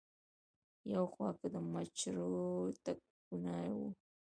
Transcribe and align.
يو 0.93 1.03
خوا 1.11 1.29
کۀ 1.39 1.47
د 1.53 1.55
مچرو 1.71 2.31
ټکونه 2.83 3.55
وو 3.75 3.87